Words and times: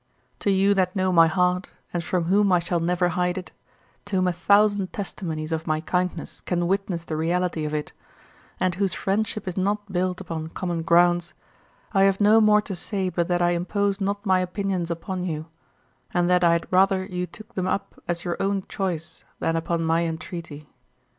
To 0.39 0.49
you 0.49 0.73
that 0.73 0.95
know 0.95 1.11
my 1.11 1.27
heart, 1.27 1.67
and 1.93 2.03
from 2.03 2.23
whom 2.23 2.51
I 2.51 2.57
shall 2.57 2.79
never 2.79 3.09
hide 3.09 3.37
it, 3.37 3.51
to 4.05 4.15
whom 4.15 4.27
a 4.27 4.33
thousand 4.33 4.91
testimonies 4.93 5.51
of 5.51 5.67
my 5.67 5.79
kindness 5.79 6.41
can 6.41 6.65
witness 6.67 7.03
the 7.05 7.15
reality 7.15 7.65
of 7.65 7.73
it, 7.75 7.93
and 8.59 8.73
whose 8.73 8.95
friendship 8.95 9.47
is 9.47 9.55
not 9.57 9.91
built 9.93 10.19
upon 10.19 10.47
common 10.49 10.81
grounds, 10.81 11.35
I 11.93 12.01
have 12.05 12.19
no 12.19 12.41
more 12.41 12.63
to 12.63 12.75
say 12.75 13.09
but 13.09 13.27
that 13.27 13.43
I 13.43 13.51
impose 13.51 14.01
not 14.01 14.25
my 14.25 14.39
opinions 14.39 14.89
upon 14.89 15.21
you, 15.23 15.45
and 16.11 16.27
that 16.31 16.43
I 16.43 16.53
had 16.53 16.65
rather 16.73 17.05
you 17.05 17.27
took 17.27 17.53
them 17.53 17.67
up 17.67 18.01
as 18.07 18.23
your 18.25 18.41
own 18.41 18.63
choice 18.67 19.23
than 19.37 19.55
upon 19.55 19.83
my 19.83 20.05
entreaty. 20.07 20.67